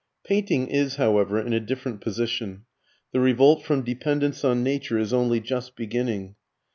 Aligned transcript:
Painting 0.23 0.65
is, 0.65 0.95
however, 0.95 1.39
in 1.39 1.53
a 1.53 1.59
different 1.59 2.01
position. 2.01 2.65
The 3.11 3.19
revolt 3.19 3.63
from 3.63 3.83
dependence 3.83 4.43
on 4.43 4.63
nature 4.63 4.97
is 4.97 5.13
only 5.13 5.39
just 5.39 5.75
beginning. 5.75 6.37